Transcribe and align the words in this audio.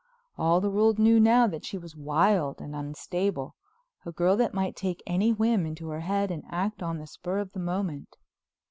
All 0.35 0.59
the 0.59 0.69
world 0.71 0.97
knew 0.97 1.19
now 1.19 1.45
that 1.45 1.63
she 1.63 1.77
was 1.77 1.95
wild 1.95 2.59
and 2.59 2.75
unstable, 2.75 3.55
a 4.03 4.11
girl 4.11 4.35
that 4.35 4.51
might 4.51 4.75
take 4.75 5.03
any 5.05 5.31
whim 5.31 5.63
into 5.63 5.89
her 5.89 5.99
head 5.99 6.31
and 6.31 6.43
act 6.49 6.81
on 6.81 6.97
the 6.97 7.05
spur 7.05 7.37
of 7.37 7.51
the 7.51 7.59
moment. 7.59 8.17